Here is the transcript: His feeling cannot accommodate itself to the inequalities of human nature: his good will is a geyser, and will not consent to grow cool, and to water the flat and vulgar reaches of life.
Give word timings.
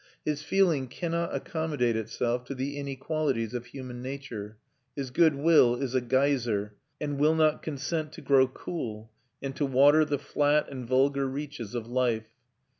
His 0.25 0.41
feeling 0.41 0.87
cannot 0.87 1.31
accommodate 1.35 1.95
itself 1.95 2.43
to 2.45 2.55
the 2.55 2.75
inequalities 2.75 3.53
of 3.53 3.67
human 3.67 4.01
nature: 4.01 4.57
his 4.95 5.11
good 5.11 5.35
will 5.35 5.75
is 5.75 5.93
a 5.93 6.01
geyser, 6.01 6.73
and 6.99 7.19
will 7.19 7.35
not 7.35 7.61
consent 7.61 8.11
to 8.13 8.21
grow 8.21 8.47
cool, 8.47 9.11
and 9.43 9.55
to 9.55 9.63
water 9.67 10.03
the 10.03 10.17
flat 10.17 10.69
and 10.71 10.87
vulgar 10.87 11.27
reaches 11.27 11.75
of 11.75 11.85
life. 11.85 12.25